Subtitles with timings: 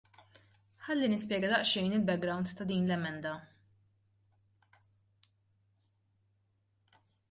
[0.85, 3.35] Ħalli nispjega daqsxejn il-background ta' din l-emenda.